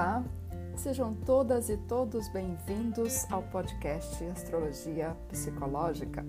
[0.00, 0.24] Olá,
[0.76, 6.24] sejam todas e todos bem-vindos ao podcast Astrologia Psicológica.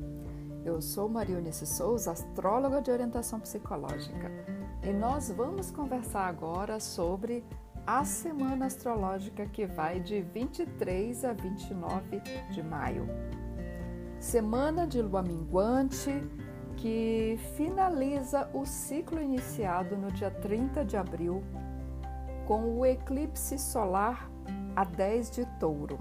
[0.65, 4.29] Eu sou Maria Eunice Souza, astróloga de orientação psicológica,
[4.83, 7.45] e nós vamos conversar agora sobre
[7.87, 12.19] a semana astrológica que vai de 23 a 29
[12.51, 13.07] de maio.
[14.19, 16.11] Semana de lua minguante
[16.75, 21.41] que finaliza o ciclo iniciado no dia 30 de abril
[22.51, 24.29] com o eclipse solar
[24.75, 25.97] a 10 de touro.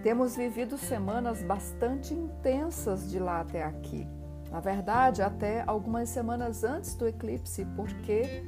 [0.00, 4.06] Temos vivido semanas bastante intensas de lá até aqui.
[4.52, 8.44] Na verdade, até algumas semanas antes do eclipse, porque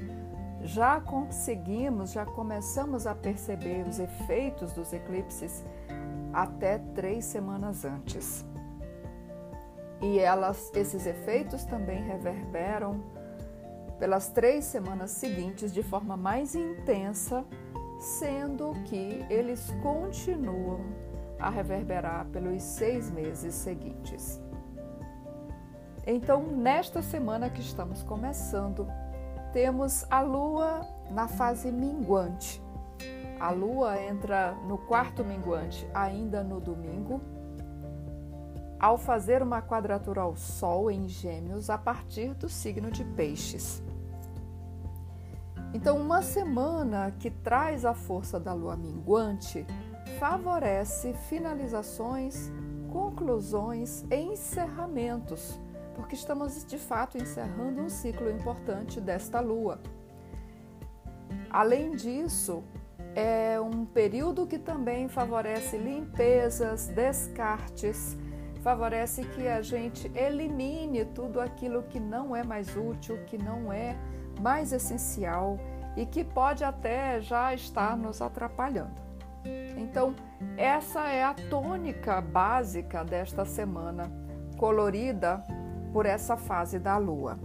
[0.62, 5.64] já conseguimos, já começamos a perceber os efeitos dos eclipses
[6.32, 8.46] até três semanas antes.
[10.00, 13.17] E elas, esses efeitos também reverberam
[13.98, 17.44] pelas três semanas seguintes de forma mais intensa,
[17.98, 20.80] sendo que eles continuam
[21.38, 24.40] a reverberar pelos seis meses seguintes.
[26.06, 28.88] Então, nesta semana que estamos começando,
[29.52, 32.62] temos a Lua na fase minguante.
[33.38, 37.20] A Lua entra no quarto minguante ainda no domingo,
[38.80, 43.82] ao fazer uma quadratura ao Sol em Gêmeos a partir do signo de Peixes.
[45.74, 49.66] Então, uma semana que traz a força da lua minguante
[50.18, 52.50] favorece finalizações,
[52.90, 55.60] conclusões e encerramentos,
[55.94, 59.78] porque estamos de fato encerrando um ciclo importante desta lua.
[61.50, 62.64] Além disso,
[63.14, 68.16] é um período que também favorece limpezas, descartes,
[68.62, 73.96] favorece que a gente elimine tudo aquilo que não é mais útil, que não é
[74.40, 75.58] mais essencial
[75.96, 79.08] e que pode até já estar nos atrapalhando.
[79.76, 80.14] Então,
[80.56, 84.10] essa é a tônica básica desta semana,
[84.56, 85.44] colorida
[85.92, 87.38] por essa fase da lua.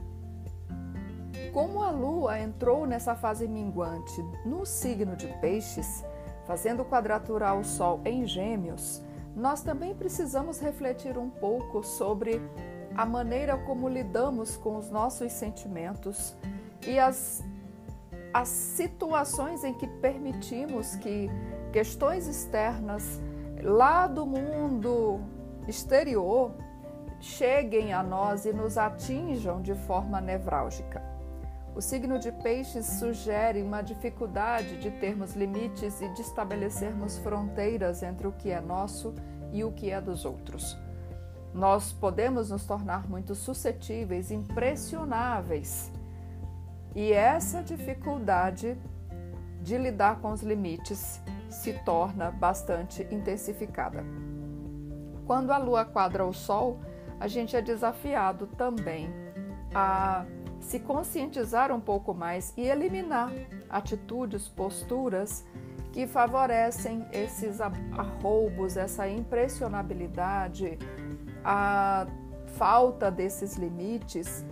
[1.52, 6.04] Como a lua entrou nessa fase minguante no signo de Peixes,
[6.46, 9.04] fazendo quadratura ao Sol em Gêmeos,
[9.36, 12.42] nós também precisamos refletir um pouco sobre
[12.96, 16.36] a maneira como lidamos com os nossos sentimentos
[16.86, 17.44] e as,
[18.34, 21.30] as situações em que permitimos que
[21.72, 23.20] questões externas
[23.62, 25.22] lá do mundo
[25.68, 26.52] exterior
[27.20, 31.02] cheguem a nós e nos atinjam de forma nevrálgica.
[31.76, 38.28] O signo de Peixes sugere uma dificuldade de termos limites e de estabelecermos fronteiras entre
[38.28, 39.16] o que é nosso
[39.52, 40.78] e o que é dos outros.
[41.54, 45.92] Nós podemos nos tornar muito suscetíveis, impressionáveis
[46.96, 48.78] e essa dificuldade
[49.62, 54.04] de lidar com os limites se torna bastante intensificada.
[55.26, 56.80] Quando a lua quadra o sol,
[57.20, 59.10] a gente é desafiado também
[59.74, 60.26] a
[60.60, 63.32] se conscientizar um pouco mais e eliminar
[63.70, 65.46] atitudes, posturas
[65.92, 70.78] que favorecem esses arroubos, essa impressionabilidade,
[71.44, 72.08] a
[72.56, 74.46] falta desses limites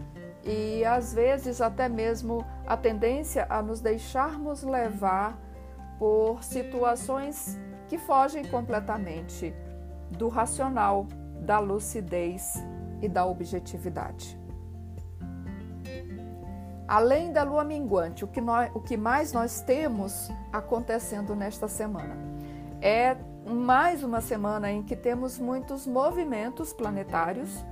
[0.44, 5.38] e às vezes até mesmo a tendência a nos deixarmos levar
[6.00, 9.53] por situações que fogem completamente
[10.09, 11.06] do racional,
[11.41, 12.63] da lucidez
[13.02, 14.40] e da objetividade.
[16.88, 22.18] Além da lua minguante, o que, nós, o que mais nós temos acontecendo nesta semana
[22.81, 23.16] é
[23.46, 27.63] mais uma semana em que temos muitos movimentos planetários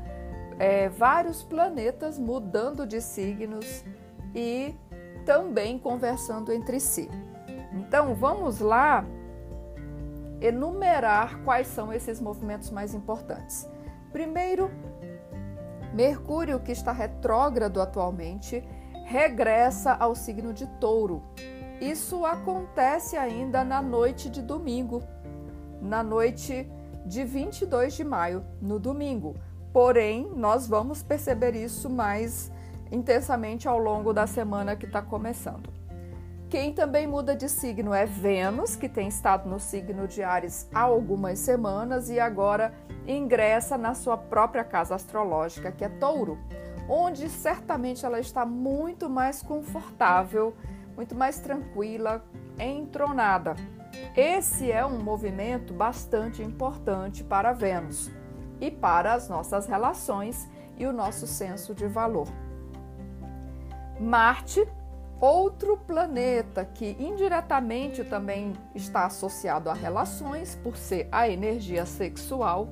[0.60, 3.86] é, vários planetas mudando de signos
[4.36, 4.76] e
[5.26, 7.10] também conversando entre si.
[7.74, 9.06] Então vamos lá
[10.42, 13.68] enumerar quais são esses movimentos mais importantes.
[14.12, 14.70] Primeiro,
[15.94, 18.64] Mercúrio, que está retrógrado atualmente,
[19.06, 21.24] regressa ao signo de Touro.
[21.82, 25.02] Isso acontece ainda na noite de domingo,
[25.82, 26.70] na noite
[27.06, 29.36] de 22 de maio, no domingo.
[29.72, 32.52] Porém, nós vamos perceber isso mais
[32.92, 35.70] intensamente ao longo da semana que está começando.
[36.50, 40.82] Quem também muda de signo é Vênus, que tem estado no signo de Ares há
[40.82, 42.74] algumas semanas e agora
[43.08, 46.40] ingressa na sua própria casa astrológica, que é Touro,
[46.88, 50.56] onde certamente ela está muito mais confortável,
[50.96, 52.26] muito mais tranquila,
[52.58, 53.56] entronada.
[54.16, 58.10] Esse é um movimento bastante importante para Vênus
[58.60, 60.48] e para as nossas relações
[60.78, 62.28] e o nosso senso de valor.
[64.00, 64.68] Marte
[65.20, 72.70] Outro planeta que indiretamente também está associado a relações, por ser a energia sexual,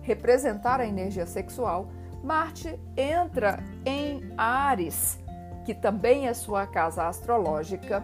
[0.00, 1.90] representar a energia sexual,
[2.24, 5.18] Marte entra em Ares,
[5.66, 8.02] que também é sua casa astrológica,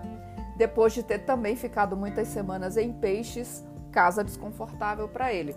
[0.56, 5.54] depois de ter também ficado muitas semanas em Peixes, casa desconfortável para ele.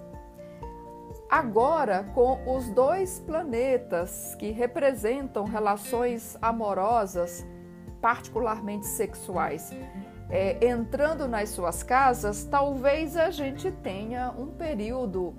[1.29, 7.45] Agora, com os dois planetas que representam relações amorosas,
[8.01, 9.71] particularmente sexuais,
[10.29, 15.35] é, entrando nas suas casas, talvez a gente tenha um período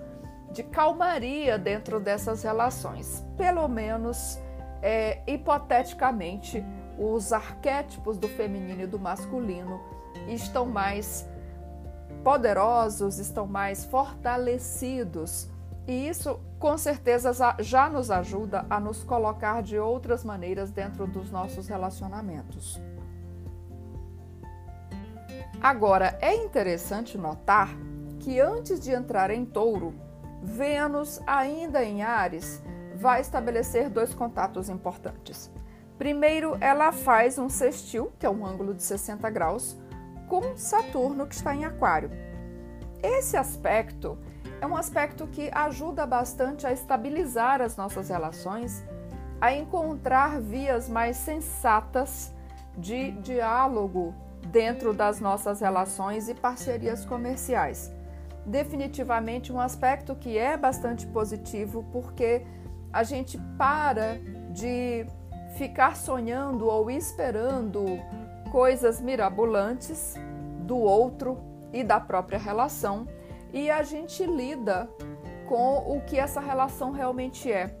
[0.51, 3.25] de calmaria dentro dessas relações.
[3.37, 4.39] Pelo menos,
[4.81, 6.63] é, hipoteticamente,
[7.01, 9.81] os arquétipos do feminino e do masculino
[10.27, 11.27] estão mais
[12.23, 15.49] poderosos, estão mais fortalecidos.
[15.87, 21.31] E isso, com certeza, já nos ajuda a nos colocar de outras maneiras dentro dos
[21.31, 22.79] nossos relacionamentos.
[25.59, 27.69] Agora, é interessante notar
[28.19, 29.95] que antes de entrar em touro,
[30.43, 32.61] Vênus, ainda em Ares,
[32.95, 35.51] vai estabelecer dois contatos importantes.
[36.01, 39.77] Primeiro, ela faz um sextil, que é um ângulo de 60 graus,
[40.27, 42.09] com Saturno, que está em Aquário.
[43.03, 44.17] Esse aspecto
[44.59, 48.83] é um aspecto que ajuda bastante a estabilizar as nossas relações,
[49.39, 52.33] a encontrar vias mais sensatas
[52.75, 54.15] de diálogo
[54.47, 57.93] dentro das nossas relações e parcerias comerciais
[58.43, 62.43] definitivamente um aspecto que é bastante positivo, porque
[62.91, 64.19] a gente para
[64.49, 65.05] de
[65.57, 67.85] ficar sonhando ou esperando
[68.51, 70.15] coisas mirabolantes
[70.61, 71.37] do outro
[71.73, 73.07] e da própria relação
[73.53, 74.89] e a gente lida
[75.47, 77.75] com o que essa relação realmente é.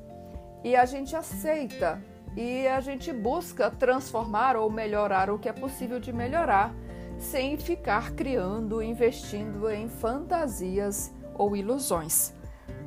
[0.63, 2.01] E a gente aceita
[2.35, 6.73] e a gente busca transformar ou melhorar o que é possível de melhorar
[7.17, 12.33] sem ficar criando, investindo em fantasias ou ilusões.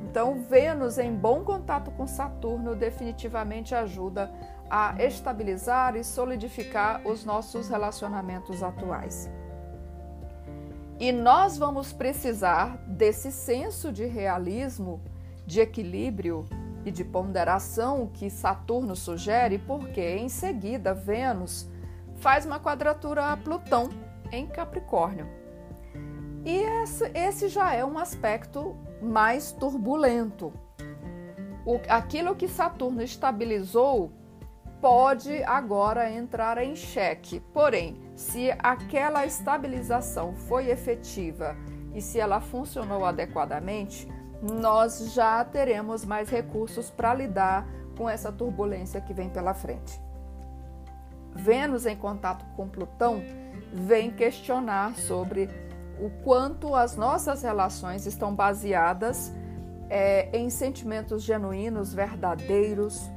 [0.03, 4.31] Então, Vênus em bom contato com Saturno definitivamente ajuda
[4.69, 9.29] a estabilizar e solidificar os nossos relacionamentos atuais.
[10.99, 15.01] E nós vamos precisar desse senso de realismo,
[15.45, 16.45] de equilíbrio
[16.85, 21.69] e de ponderação que Saturno sugere, porque em seguida Vênus
[22.17, 23.89] faz uma quadratura a Plutão
[24.31, 25.27] em Capricórnio.
[26.45, 26.61] E
[27.13, 30.53] esse, já é um aspecto mais turbulento.
[31.89, 34.11] Aquilo que Saturno estabilizou
[34.85, 37.39] pode agora entrar em xeque.
[37.51, 41.57] Porém, se aquela estabilização foi efetiva
[41.95, 44.07] e se ela funcionou adequadamente,
[44.43, 47.67] nós já teremos mais recursos para lidar
[47.97, 49.99] com essa turbulência que vem pela frente.
[51.33, 53.23] Vênus em contato com Plutão
[53.73, 55.49] vem questionar sobre
[55.99, 59.33] o quanto as nossas relações estão baseadas
[59.89, 63.09] é, em sentimentos genuínos, verdadeiros,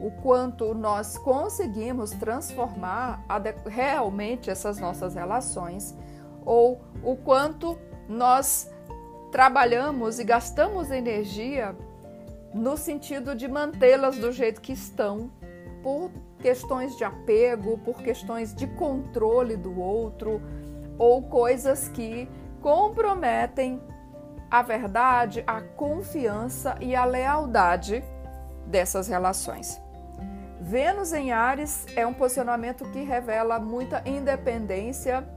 [0.00, 3.22] o quanto nós conseguimos transformar
[3.66, 5.94] realmente essas nossas relações,
[6.44, 8.70] ou o quanto nós
[9.30, 11.76] trabalhamos e gastamos energia
[12.52, 15.30] no sentido de mantê-las do jeito que estão,
[15.82, 20.40] por questões de apego, por questões de controle do outro
[20.98, 22.28] ou coisas que
[22.60, 23.80] comprometem
[24.50, 28.02] a verdade, a confiança e a lealdade
[28.66, 29.80] dessas relações.
[30.70, 35.28] Vênus em Ares é um posicionamento que revela muita independência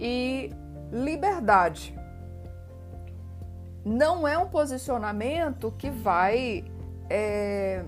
[0.00, 0.50] e
[0.90, 1.96] liberdade.
[3.84, 6.64] Não é um posicionamento que vai
[7.08, 7.84] é,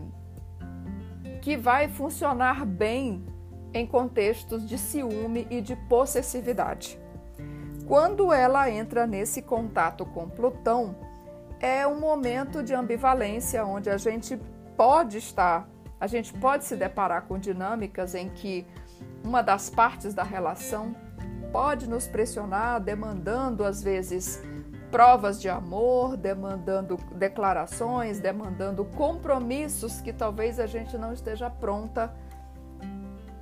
[1.43, 3.27] que vai funcionar bem
[3.75, 6.97] em contextos de ciúme e de possessividade.
[7.85, 10.95] Quando ela entra nesse contato com Plutão,
[11.59, 14.41] é um momento de ambivalência onde a gente
[14.77, 15.69] pode estar,
[16.01, 18.67] a gente pode se deparar com dinâmicas em que
[19.25, 20.95] uma das partes da relação
[21.51, 24.43] pode nos pressionar, demandando às vezes
[24.91, 32.13] provas de amor, demandando declarações, demandando compromissos que talvez a gente não esteja pronta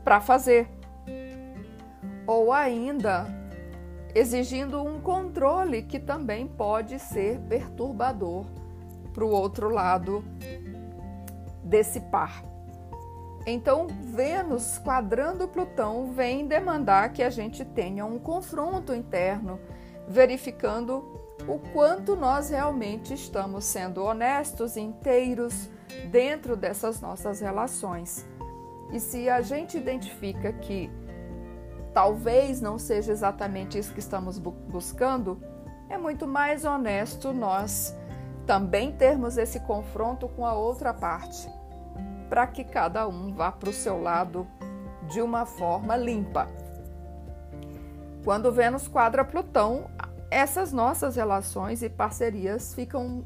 [0.03, 0.69] para fazer.
[2.27, 3.27] Ou ainda
[4.15, 8.47] exigindo um controle que também pode ser perturbador
[9.13, 10.25] para o outro lado
[11.65, 12.45] desse par.
[13.47, 19.61] Então, Vênus quadrando Plutão vem demandar que a gente tenha um confronto interno,
[20.09, 25.69] verificando o quanto nós realmente estamos sendo honestos, inteiros
[26.11, 28.27] dentro dessas nossas relações.
[28.93, 30.91] E se a gente identifica que
[31.93, 35.41] talvez não seja exatamente isso que estamos bu buscando,
[35.89, 37.95] é muito mais honesto nós
[38.47, 41.49] também termos esse confronto com a outra parte,
[42.29, 44.47] para que cada um vá para o seu lado
[45.09, 46.49] de uma forma limpa.
[48.25, 49.91] Quando Vênus quadra Plutão,
[50.31, 53.25] essas nossas relações e parcerias ficam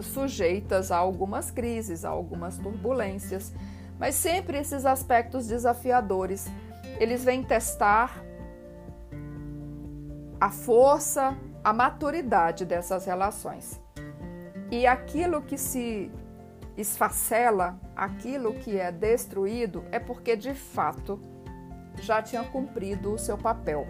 [0.00, 3.52] sujeitas a algumas crises, a algumas turbulências,
[3.98, 6.46] mas sempre esses aspectos desafiadores,
[7.00, 8.22] eles vêm testar
[10.40, 13.80] a força, a maturidade dessas relações.
[14.70, 16.10] E aquilo que se
[16.76, 21.20] esfacela, aquilo que é destruído, é porque de fato
[22.00, 23.86] já tinha cumprido o seu papel,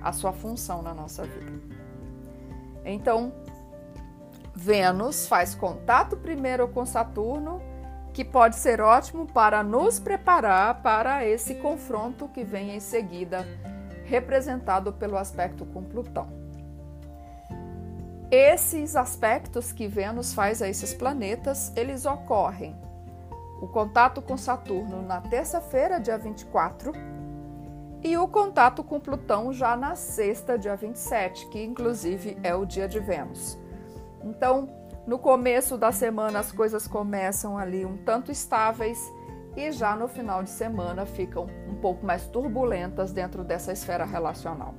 [0.00, 1.52] a sua função na nossa vida.
[2.84, 3.32] Então,
[4.54, 7.60] Vênus faz contato primeiro com Saturno,
[8.12, 13.46] que pode ser ótimo para nos preparar para esse confronto que vem em seguida,
[14.04, 16.39] representado pelo aspecto com Plutão.
[18.30, 22.76] Esses aspectos que Vênus faz a esses planetas, eles ocorrem.
[23.60, 26.92] O contato com Saturno na terça-feira, dia 24,
[28.04, 32.86] e o contato com Plutão já na sexta, dia 27, que inclusive é o dia
[32.86, 33.58] de Vênus.
[34.22, 34.68] Então,
[35.08, 39.12] no começo da semana as coisas começam ali um tanto estáveis
[39.56, 44.72] e já no final de semana ficam um pouco mais turbulentas dentro dessa esfera relacional.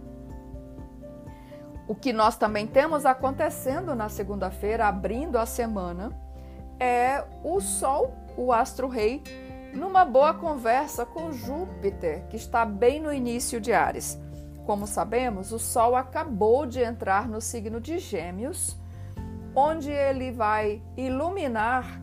[1.87, 6.11] O que nós também temos acontecendo na segunda-feira, abrindo a semana,
[6.79, 9.21] é o Sol, o astro-rei,
[9.73, 14.19] numa boa conversa com Júpiter, que está bem no início de Ares.
[14.65, 18.77] Como sabemos, o Sol acabou de entrar no signo de Gêmeos,
[19.55, 22.01] onde ele vai iluminar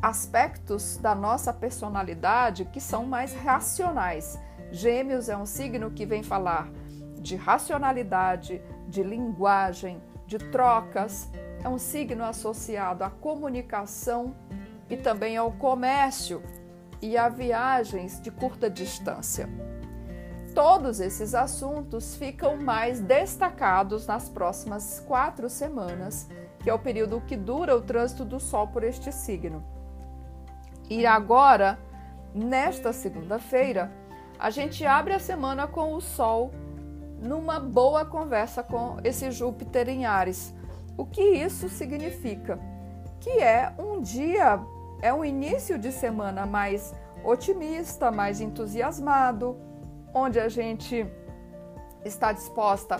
[0.00, 4.38] aspectos da nossa personalidade que são mais racionais.
[4.70, 6.68] Gêmeos é um signo que vem falar
[7.26, 11.28] de racionalidade, de linguagem, de trocas,
[11.62, 14.32] é um signo associado à comunicação
[14.88, 16.40] e também ao comércio
[17.02, 19.48] e a viagens de curta distância.
[20.54, 26.28] Todos esses assuntos ficam mais destacados nas próximas quatro semanas,
[26.60, 29.64] que é o período que dura o trânsito do Sol por este signo.
[30.88, 31.76] E agora,
[32.32, 33.92] nesta segunda-feira,
[34.38, 36.52] a gente abre a semana com o Sol
[37.20, 40.54] numa boa conversa com esse Júpiter em Ares.
[40.96, 42.58] O que isso significa?
[43.20, 44.60] Que é um dia,
[45.02, 46.94] é um início de semana mais
[47.24, 49.56] otimista, mais entusiasmado,
[50.14, 51.06] onde a gente
[52.04, 52.96] está disposta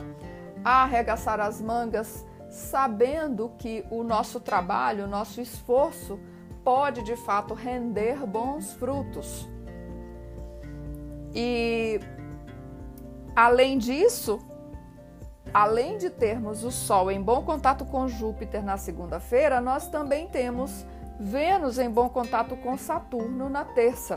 [0.65, 6.19] a arregaçar as mangas, sabendo que o nosso trabalho, o nosso esforço
[6.65, 9.49] pode de fato render bons frutos.
[11.33, 12.01] E
[13.37, 14.41] Além disso,
[15.53, 20.87] além de termos o Sol em bom contato com Júpiter na segunda-feira, nós também temos
[21.21, 24.17] Vênus em bom contato com Saturno na terça,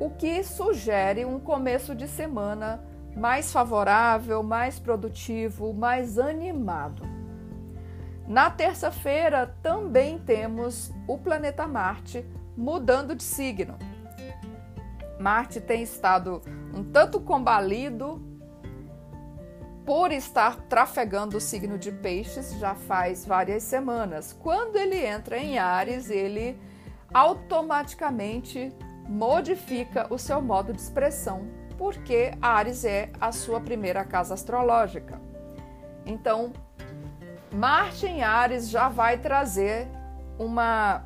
[0.00, 2.82] o que sugere um começo de semana
[3.14, 7.02] mais favorável, mais produtivo, mais animado.
[8.26, 12.24] Na terça-feira também temos o planeta Marte
[12.56, 13.76] mudando de signo.
[15.20, 16.40] Marte tem estado
[16.74, 18.20] um tanto combalido
[19.86, 24.32] por estar trafegando o signo de Peixes já faz várias semanas.
[24.32, 26.58] Quando ele entra em Ares, ele
[27.12, 28.72] automaticamente
[29.06, 35.20] modifica o seu modo de expressão, porque Ares é a sua primeira casa astrológica.
[36.06, 36.52] Então,
[37.52, 39.86] Marte em Ares já vai trazer
[40.38, 41.04] uma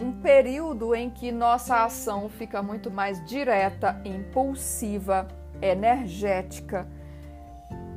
[0.00, 5.28] um período em que nossa ação fica muito mais direta, impulsiva,
[5.62, 6.86] energética,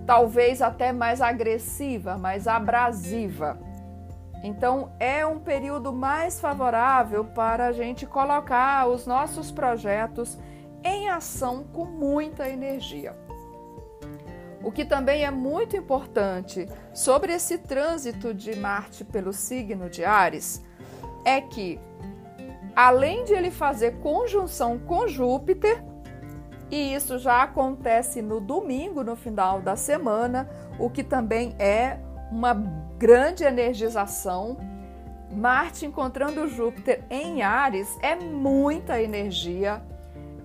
[0.06, 3.58] talvez até mais agressiva, mais abrasiva.
[4.44, 10.38] Então, é um período mais favorável para a gente colocar os nossos projetos
[10.84, 13.16] em ação com muita energia.
[14.63, 20.63] O que também é muito importante sobre esse trânsito de Marte pelo signo de Ares
[21.25, 21.79] é que,
[22.75, 25.83] além de ele fazer conjunção com Júpiter,
[26.69, 31.97] e isso já acontece no domingo, no final da semana, o que também é
[32.31, 32.53] uma
[32.97, 34.57] grande energização.
[35.31, 39.81] Marte encontrando Júpiter em Ares é muita energia,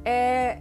[0.05, 0.59] é,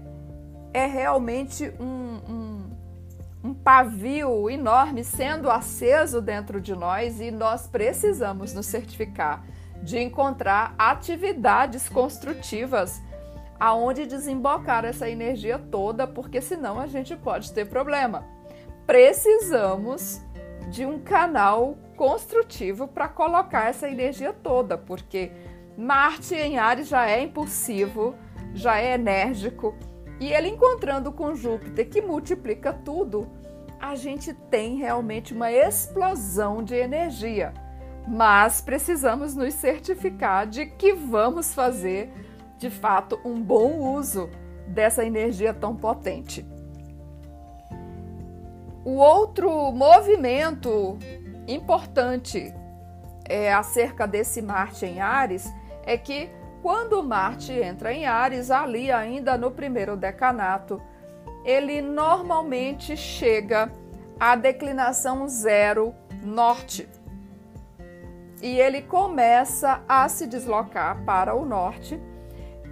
[0.73, 8.53] é realmente um, um, um pavio enorme sendo aceso dentro de nós e nós precisamos
[8.53, 9.43] nos certificar
[9.81, 13.01] de encontrar atividades construtivas
[13.59, 18.25] aonde desembocar essa energia toda, porque senão a gente pode ter problema.
[18.87, 20.21] Precisamos
[20.69, 25.31] de um canal construtivo para colocar essa energia toda, porque
[25.77, 28.15] Marte em Ares já é impulsivo,
[28.53, 29.75] já é enérgico,
[30.19, 33.27] e ele encontrando com Júpiter, que multiplica tudo,
[33.79, 37.53] a gente tem realmente uma explosão de energia.
[38.07, 42.11] Mas precisamos nos certificar de que vamos fazer
[42.57, 44.29] de fato um bom uso
[44.67, 46.45] dessa energia tão potente.
[48.83, 50.97] O outro movimento
[51.47, 52.53] importante
[53.27, 55.51] é, acerca desse Marte em Ares
[55.85, 56.29] é que
[56.61, 60.81] quando Marte entra em Ares, ali ainda no primeiro decanato,
[61.43, 63.71] ele normalmente chega
[64.19, 65.93] à declinação zero
[66.23, 66.87] norte.
[68.41, 72.01] E ele começa a se deslocar para o norte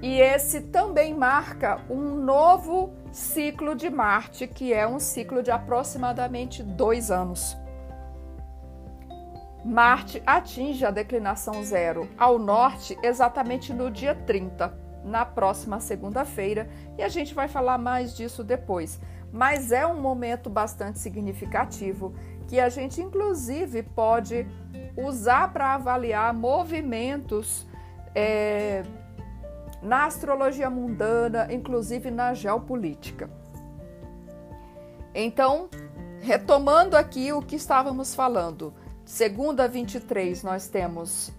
[0.02, 6.64] e esse também marca um novo ciclo de Marte, que é um ciclo de aproximadamente
[6.64, 7.58] dois anos.
[9.64, 14.74] Marte atinge a declinação zero ao norte exatamente no dia 30,
[15.04, 19.02] na próxima segunda-feira, e a gente vai falar mais disso depois.
[19.34, 22.16] Mas é um momento bastante significativo
[22.48, 24.48] que a gente, inclusive, pode
[25.06, 27.68] usar para avaliar movimentos.
[28.15, 28.84] É,
[29.82, 33.29] na astrologia mundana, inclusive na geopolítica.
[35.13, 35.70] Então,
[36.22, 38.74] retomando aqui o que estávamos falando,
[39.06, 41.32] segunda 23 nós temos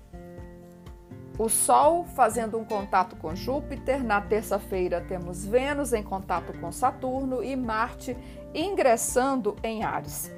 [1.38, 7.42] o Sol fazendo um contato com Júpiter, na terça-feira temos Vênus em contato com Saturno
[7.42, 8.16] e Marte
[8.54, 10.30] ingressando em Ares.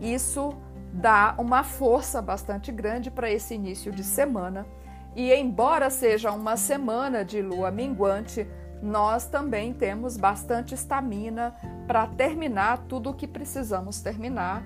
[0.00, 0.54] Isso
[0.92, 4.66] dá uma força bastante grande para esse início de semana
[5.14, 8.48] e embora seja uma semana de lua minguante,
[8.82, 11.54] nós também temos bastante estamina
[11.86, 14.62] para terminar tudo o que precisamos terminar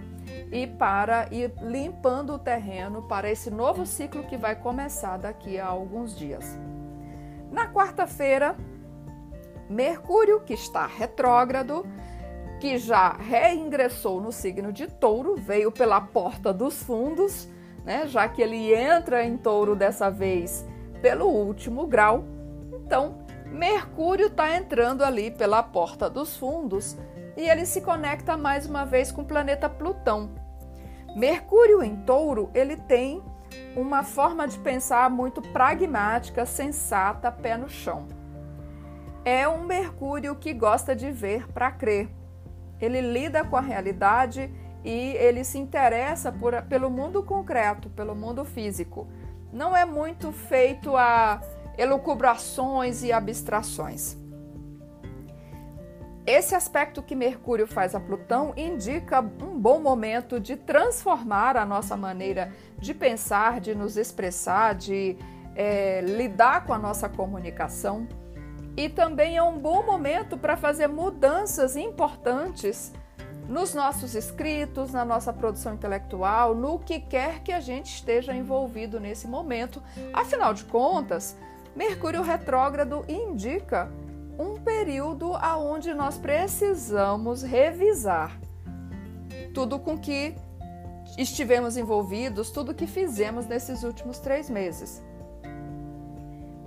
[0.52, 5.66] e para ir limpando o terreno para esse novo ciclo que vai começar daqui a
[5.66, 6.58] alguns dias.
[7.50, 8.56] Na quarta-feira,
[9.68, 11.86] Mercúrio, que está retrógrado,
[12.64, 17.48] que já reingressou no signo de Touro, veio pela porta dos fundos
[17.84, 18.06] né?
[18.06, 20.66] Já que ele entra em touro dessa vez
[21.02, 22.24] pelo último grau.
[22.72, 26.96] Então, Mercúrio está entrando ali pela porta dos fundos
[27.36, 30.30] e ele se conecta mais uma vez com o planeta Plutão.
[31.14, 33.22] Mercúrio em touro, ele tem
[33.76, 38.08] uma forma de pensar muito pragmática, sensata, pé no chão.
[39.24, 42.08] É um Mercúrio que gosta de ver para crer.
[42.80, 44.52] Ele lida com a realidade
[44.84, 49.08] e ele se interessa por, pelo mundo concreto, pelo mundo físico.
[49.52, 51.40] Não é muito feito a
[51.78, 54.16] elucubrações e abstrações.
[56.26, 61.96] Esse aspecto que Mercúrio faz a Plutão indica um bom momento de transformar a nossa
[61.96, 65.18] maneira de pensar, de nos expressar, de
[65.54, 68.08] é, lidar com a nossa comunicação.
[68.76, 72.92] E também é um bom momento para fazer mudanças importantes
[73.48, 78.98] nos nossos escritos, na nossa produção intelectual, no que quer que a gente esteja envolvido
[78.98, 79.82] nesse momento.
[80.12, 81.36] Afinal de contas,
[81.76, 83.90] Mercúrio retrógrado indica
[84.38, 88.38] um período aonde nós precisamos revisar
[89.52, 90.34] tudo com que
[91.16, 95.02] estivemos envolvidos, tudo que fizemos nesses últimos três meses.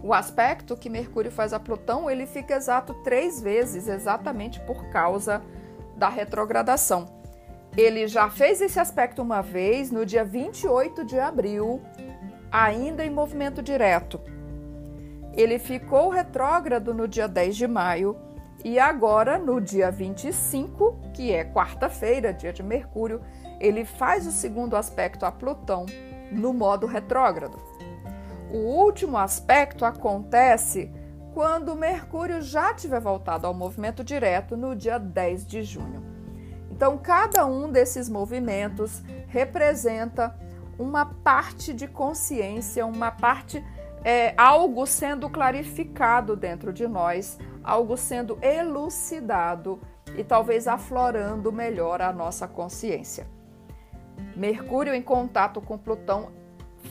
[0.03, 5.41] O aspecto que Mercúrio faz a Plutão, ele fica exato três vezes, exatamente por causa
[5.95, 7.05] da retrogradação.
[7.75, 11.81] Ele já fez esse aspecto uma vez, no dia 28 de abril,
[12.51, 14.19] ainda em movimento direto.
[15.33, 18.15] Ele ficou retrógrado no dia 10 de maio
[18.63, 23.21] e agora, no dia 25, que é quarta-feira, dia de Mercúrio,
[23.59, 25.85] ele faz o segundo aspecto a Plutão
[26.31, 27.66] no modo retrógrado.
[28.51, 30.91] O último aspecto acontece
[31.33, 36.03] quando Mercúrio já tiver voltado ao movimento direto no dia 10 de junho.
[36.71, 40.35] Então, cada um desses movimentos representa
[40.79, 43.63] uma parte de consciência, uma parte,
[44.03, 49.81] é, algo sendo clarificado dentro de nós, algo sendo elucidado
[50.15, 53.27] e talvez aflorando melhor a nossa consciência.
[54.35, 56.31] Mercúrio em contato com Plutão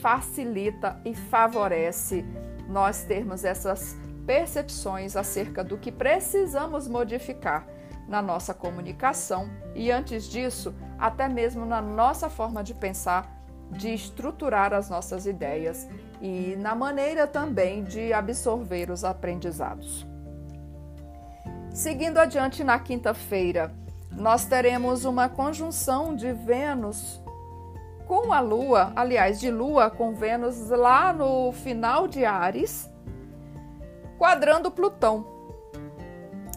[0.07, 2.25] facilita e favorece
[2.69, 7.67] nós termos essas percepções acerca do que precisamos modificar
[8.07, 13.37] na nossa comunicação e, antes disso, até mesmo na nossa forma de pensar,
[13.73, 15.89] de estruturar as nossas ideias
[16.23, 20.07] e na maneira também de absorver os aprendizados.
[21.75, 23.75] Seguindo adiante na quinta-feira,
[24.13, 27.21] nós teremos uma conjunção de Vênus
[28.07, 32.91] com a Lua, aliás, de Lua com Vênus lá no final de Ares,
[34.17, 35.27] quadrando Plutão.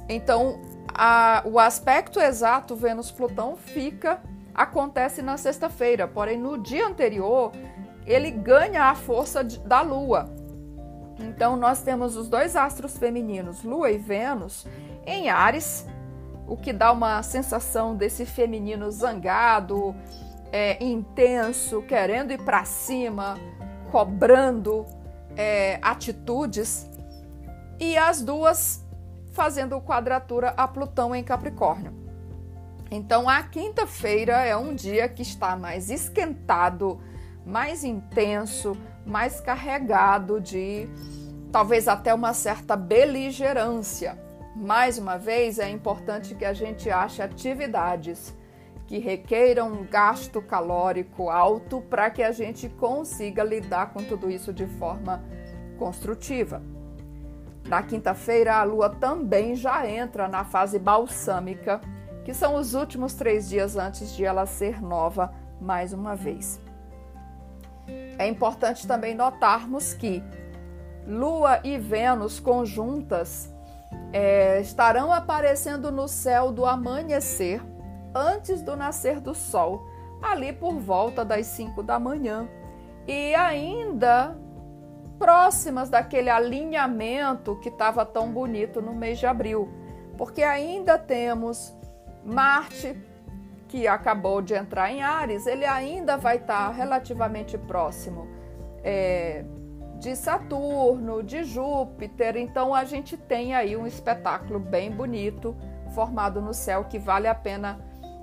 [0.07, 0.61] Então,
[0.93, 4.21] a, o aspecto exato Vênus-Plutão fica
[4.53, 7.51] acontece na sexta-feira, porém no dia anterior
[8.05, 10.29] ele ganha a força de, da Lua.
[11.19, 14.65] Então nós temos os dois astros femininos, Lua e Vênus,
[15.05, 15.87] em Ares,
[16.47, 19.95] o que dá uma sensação desse feminino zangado,
[20.51, 23.37] é, intenso, querendo ir para cima,
[23.91, 24.85] cobrando
[25.35, 26.89] é, atitudes,
[27.79, 28.85] e as duas
[29.31, 31.93] fazendo quadratura a Plutão em Capricórnio.
[32.91, 36.99] Então, a quinta-feira é um dia que está mais esquentado,
[37.45, 40.89] mais intenso, mais carregado de
[41.51, 44.17] talvez até uma certa beligerância.
[44.55, 48.35] Mais uma vez, é importante que a gente ache atividades
[48.89, 54.51] que requeiram um gasto calórico alto para que a gente consiga lidar com tudo isso
[54.51, 55.23] de forma
[55.77, 56.59] construtiva.
[57.67, 61.79] Na quinta-feira, a lua também já entra na fase balsâmica,
[62.25, 66.59] que são os últimos três dias antes de ela ser nova mais uma vez.
[68.17, 70.23] É importante também notarmos que
[71.05, 73.53] Lua e Vênus conjuntas
[74.11, 77.61] é, estarão aparecendo no céu do amanhecer
[78.13, 79.87] antes do nascer do sol,
[80.21, 82.47] ali por volta das 5 da manhã.
[83.07, 84.35] E ainda
[85.17, 89.69] próximas daquele alinhamento que estava tão bonito no mês de abril,
[90.17, 91.75] porque ainda temos
[92.23, 92.97] Marte,
[93.67, 98.27] que acabou de entrar em Ares, ele ainda vai estar relativamente próximo
[98.83, 99.45] é,
[99.99, 105.55] de Saturno, de Júpiter, então a gente tem aí um espetáculo bem bonito
[105.93, 107.79] formado no céu que vale a pena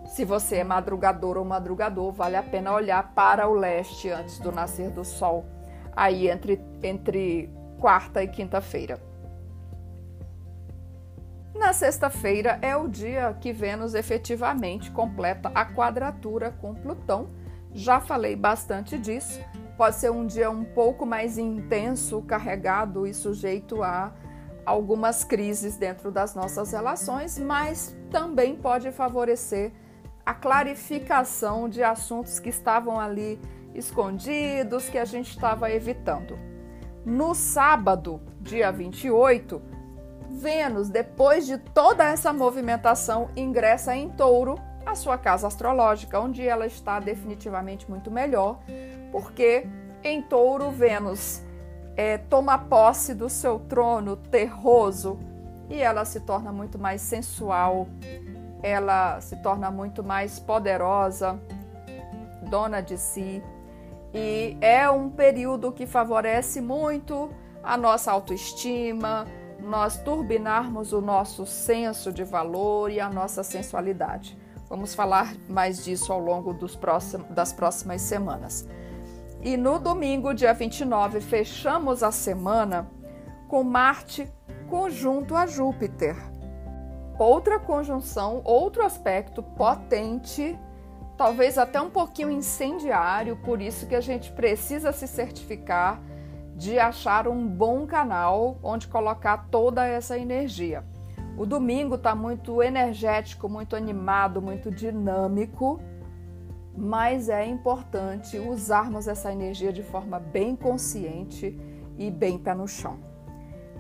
[0.09, 4.53] se você é madrugador ou madrugador, vale a pena olhar para o leste antes do
[4.53, 5.45] nascer do sol,
[5.95, 9.01] aí entre, entre quarta e quinta-feira.
[11.55, 17.31] Na sexta-feira é o dia que Vênus efetivamente completa a quadratura com Plutão.
[17.73, 19.41] Já falei bastante disso.
[19.77, 24.13] Pode ser um dia um pouco mais intenso, carregado e sujeito a
[24.67, 29.73] algumas crises dentro das nossas relações, mas também pode favorecer
[30.27, 33.41] a clarificação de assuntos que estavam ali
[33.73, 36.37] escondidos, que a gente estava evitando.
[37.05, 39.63] No sábado, dia 28,
[40.29, 46.67] Vênus, depois de toda essa movimentação, ingressa em Touro, a sua casa astrológica, onde ela
[46.67, 48.59] está definitivamente muito melhor,
[49.13, 49.67] porque
[50.03, 51.43] em Touro, Vênus
[51.97, 55.19] é, toma posse do seu trono terroso
[55.71, 57.89] e ela se torna muito mais sensual,
[58.67, 61.41] ela se torna muito mais poderosa,
[62.51, 63.43] dona de si,
[64.13, 67.31] e é um período que favorece muito
[67.63, 69.27] a nossa autoestima,
[69.61, 74.37] nós turbinarmos o nosso senso de valor e a nossa sensualidade.
[74.69, 78.67] Vamos falar mais disso ao longo próximos, das próximas semanas.
[79.43, 82.91] E no domingo, dia 29, fechamos a semana
[83.47, 84.33] com Marte
[84.69, 86.17] conjunto a Júpiter
[87.19, 90.59] outra conjunção, outro aspecto potente,
[91.17, 96.01] talvez até um pouquinho incendiário, por isso que a gente precisa se certificar
[96.55, 100.85] de achar um bom canal onde colocar toda essa energia.
[101.37, 105.79] O domingo está muito energético, muito animado, muito dinâmico,
[106.75, 111.59] mas é importante usarmos essa energia de forma bem consciente
[111.99, 112.99] e bem pé no chão.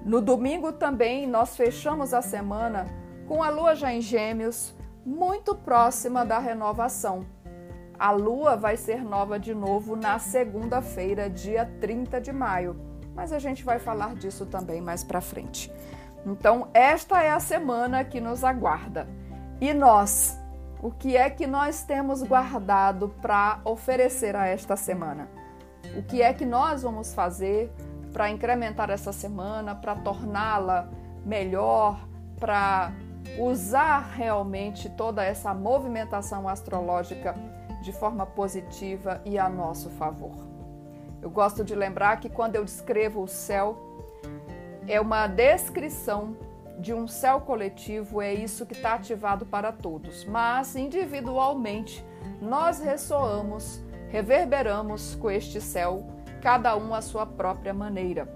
[0.04, 2.86] No domingo também nós fechamos a semana
[3.26, 7.26] com a lua já em Gêmeos, muito próxima da renovação.
[7.98, 12.76] A lua vai ser nova de novo na segunda-feira, dia 30 de maio,
[13.14, 15.72] mas a gente vai falar disso também mais para frente.
[16.24, 19.08] Então, esta é a semana que nos aguarda.
[19.60, 20.38] E nós,
[20.82, 25.28] o que é que nós temos guardado para oferecer a esta semana?
[25.96, 27.72] O que é que nós vamos fazer
[28.12, 30.90] para incrementar essa semana, para torná-la
[31.24, 32.06] melhor,
[32.38, 32.92] para
[33.38, 37.34] usar realmente toda essa movimentação astrológica
[37.82, 40.34] de forma positiva e a nosso favor.
[41.22, 43.76] Eu gosto de lembrar que quando eu descrevo o céu,
[44.86, 46.36] é uma descrição
[46.78, 52.04] de um céu coletivo, é isso que está ativado para todos, mas individualmente
[52.40, 56.06] nós ressoamos, reverberamos com este céu,
[56.42, 58.35] cada um à sua própria maneira.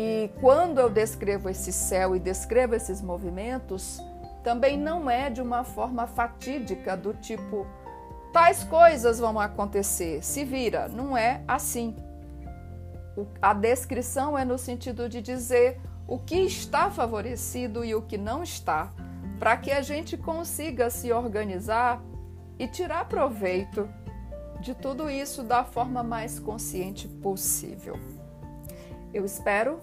[0.00, 4.00] E quando eu descrevo esse céu e descrevo esses movimentos,
[4.44, 7.66] também não é de uma forma fatídica do tipo
[8.32, 11.96] tais coisas vão acontecer, se vira, não é assim.
[13.42, 18.44] A descrição é no sentido de dizer o que está favorecido e o que não
[18.44, 18.92] está,
[19.36, 22.00] para que a gente consiga se organizar
[22.56, 23.88] e tirar proveito
[24.60, 27.98] de tudo isso da forma mais consciente possível.
[29.12, 29.80] Eu espero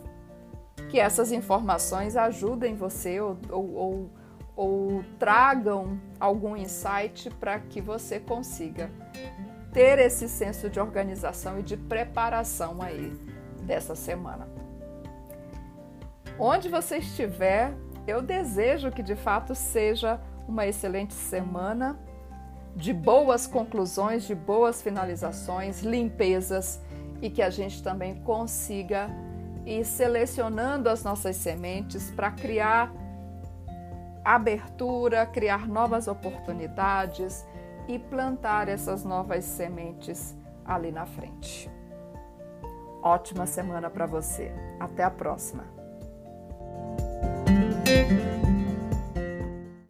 [0.90, 4.10] que essas informações ajudem você ou, ou, ou,
[4.56, 8.90] ou tragam algum insight para que você consiga
[9.72, 13.14] ter esse senso de organização e de preparação aí
[13.64, 14.48] dessa semana.
[16.40, 17.74] Onde você estiver,
[18.08, 22.00] eu desejo que de fato seja uma excelente semana
[22.76, 26.80] de boas conclusões, de boas finalizações, limpezas
[27.22, 29.10] e que a gente também consiga
[29.66, 32.94] ir selecionando as nossas sementes para criar
[34.24, 37.46] abertura, criar novas oportunidades
[37.88, 41.70] e plantar essas novas sementes ali na frente.
[43.04, 44.52] Ótima semana para você.
[44.80, 45.64] Até a próxima.